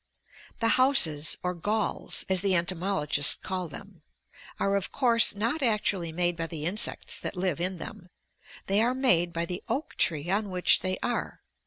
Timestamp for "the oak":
9.45-9.93